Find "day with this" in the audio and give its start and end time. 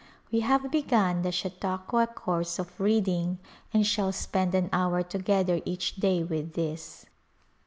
5.97-7.05